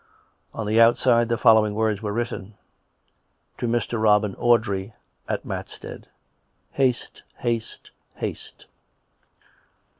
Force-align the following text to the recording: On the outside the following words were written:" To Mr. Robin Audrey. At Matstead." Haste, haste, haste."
On 0.51 0.65
the 0.65 0.81
outside 0.81 1.29
the 1.29 1.37
following 1.37 1.75
words 1.75 2.01
were 2.01 2.11
written:" 2.11 2.55
To 3.59 3.67
Mr. 3.67 4.01
Robin 4.01 4.33
Audrey. 4.37 4.95
At 5.29 5.45
Matstead." 5.45 6.07
Haste, 6.71 7.21
haste, 7.37 7.91
haste." 8.15 8.65